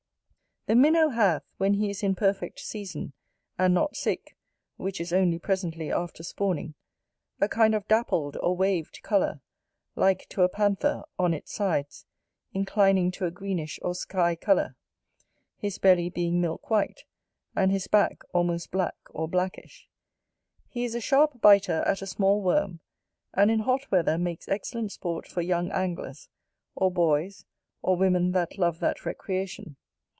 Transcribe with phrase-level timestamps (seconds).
[0.67, 3.13] The MINNOW hath, when he is in perfect season,
[3.57, 4.37] and not sick,
[4.77, 6.75] which is only presently after spawning,
[7.39, 9.41] a kind of dappled or waved colour,
[9.95, 12.05] like to a panther, on its sides,
[12.53, 14.75] inclining to a greenish or sky colour;
[15.57, 17.05] his belly being milk white;
[17.55, 19.89] and his back almost black or blackish.
[20.69, 22.81] He is a sharp biter at a small worm,
[23.33, 26.29] and in hot weather makes excellent sport for young anglers,
[26.75, 27.45] or boys,
[27.81, 29.75] or women that love that recreation.